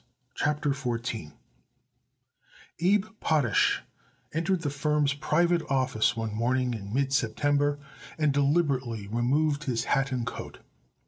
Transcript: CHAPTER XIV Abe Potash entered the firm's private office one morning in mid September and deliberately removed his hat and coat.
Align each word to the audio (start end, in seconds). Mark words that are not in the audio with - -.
CHAPTER 0.33 0.71
XIV 0.71 1.33
Abe 2.79 3.05
Potash 3.19 3.83
entered 4.33 4.61
the 4.63 4.71
firm's 4.71 5.13
private 5.13 5.61
office 5.69 6.17
one 6.17 6.33
morning 6.33 6.73
in 6.73 6.91
mid 6.91 7.13
September 7.13 7.77
and 8.17 8.33
deliberately 8.33 9.05
removed 9.07 9.65
his 9.65 9.83
hat 9.83 10.11
and 10.11 10.25
coat. 10.25 10.57